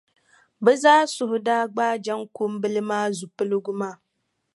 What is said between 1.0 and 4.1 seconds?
suhu daa gbaai Jaŋkumbila maa zupiligu maa.